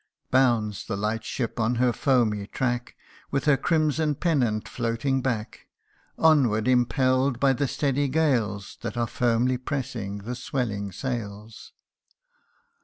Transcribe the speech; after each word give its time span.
Bounds 0.31 0.85
the 0.87 0.97
light 0.97 1.23
ship 1.23 1.59
on 1.59 1.75
her 1.75 1.93
foamy 1.93 2.47
track, 2.47 2.95
With 3.29 3.45
her 3.45 3.55
crimson 3.55 4.15
pennant 4.15 4.67
floating 4.67 5.21
back: 5.21 5.67
Onward 6.17 6.67
impell'd 6.67 7.39
by 7.39 7.53
the 7.53 7.67
steady 7.67 8.07
gales, 8.07 8.79
That 8.81 8.97
are 8.97 9.05
firmly 9.05 9.57
pressing 9.59 10.23
the 10.23 10.33
swelling 10.33 10.91
sails. 10.91 11.73